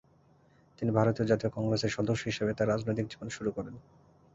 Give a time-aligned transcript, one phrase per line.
[0.79, 3.75] তিনি ভারতীয় জাতীয় কংগ্রেসের সদস্য হিসেবে তাঁর রাজনৈতিক জীবন শুরু করেন।